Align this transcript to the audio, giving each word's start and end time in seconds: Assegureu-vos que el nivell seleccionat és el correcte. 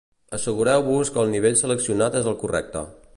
Assegureu-vos 0.37 1.11
que 1.17 1.21
el 1.25 1.29
nivell 1.35 1.59
seleccionat 1.61 2.21
és 2.23 2.31
el 2.33 2.39
correcte. 2.45 2.87